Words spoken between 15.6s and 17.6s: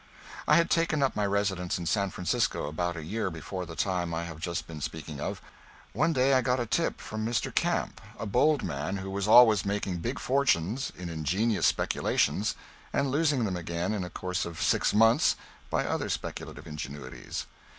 by other speculative ingenuities.